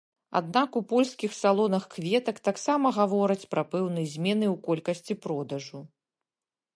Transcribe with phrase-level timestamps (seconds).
[0.37, 5.79] Аднак у польскіх салонах кветак таксама гавораць пра пэўныя змены ў колькасці продажу.